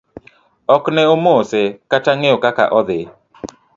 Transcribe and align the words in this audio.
Ok 0.75 0.83
ne 0.95 1.03
omose 1.15 1.61
kata 1.91 2.11
ng'eyo 2.17 2.37
kaka 2.43 2.63
odhi. 2.79 2.99